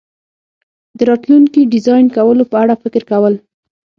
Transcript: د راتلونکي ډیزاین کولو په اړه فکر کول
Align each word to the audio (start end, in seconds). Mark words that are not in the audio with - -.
د 0.97 0.99
راتلونکي 1.09 1.61
ډیزاین 1.73 2.05
کولو 2.17 2.43
په 2.51 2.55
اړه 2.63 2.75
فکر 2.83 3.01
کول 3.11 3.33